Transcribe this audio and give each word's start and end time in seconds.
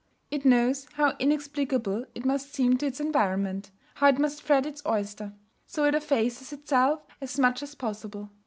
It 0.31 0.45
knows 0.45 0.87
how 0.93 1.15
inexplicable 1.19 2.05
it 2.15 2.25
must 2.25 2.51
seem 2.51 2.75
to 2.79 2.87
its 2.87 2.99
environment, 2.99 3.69
how 3.93 4.07
it 4.07 4.17
must 4.17 4.41
fret 4.41 4.65
its 4.65 4.81
oyster; 4.83 5.31
so 5.67 5.83
it 5.85 5.93
effaces 5.93 6.51
itself 6.51 7.03
as 7.21 7.37
much 7.37 7.61
as 7.61 7.75
possible. 7.75 8.31